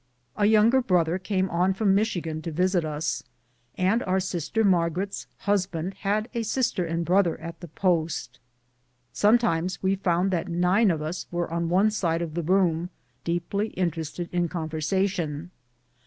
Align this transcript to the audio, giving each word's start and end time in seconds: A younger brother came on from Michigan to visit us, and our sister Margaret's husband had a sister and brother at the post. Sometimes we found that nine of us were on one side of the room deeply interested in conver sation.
A 0.35 0.47
younger 0.47 0.81
brother 0.81 1.19
came 1.19 1.47
on 1.51 1.75
from 1.75 1.93
Michigan 1.93 2.41
to 2.41 2.51
visit 2.51 2.83
us, 2.83 3.21
and 3.77 4.01
our 4.01 4.19
sister 4.19 4.63
Margaret's 4.63 5.27
husband 5.41 5.93
had 5.93 6.27
a 6.33 6.41
sister 6.41 6.83
and 6.83 7.05
brother 7.05 7.39
at 7.39 7.59
the 7.59 7.67
post. 7.67 8.39
Sometimes 9.13 9.83
we 9.83 9.93
found 9.95 10.31
that 10.31 10.47
nine 10.47 10.89
of 10.89 11.03
us 11.03 11.27
were 11.29 11.53
on 11.53 11.69
one 11.69 11.91
side 11.91 12.23
of 12.23 12.33
the 12.33 12.41
room 12.41 12.89
deeply 13.23 13.67
interested 13.67 14.27
in 14.31 14.49
conver 14.49 14.81
sation. 14.81 15.51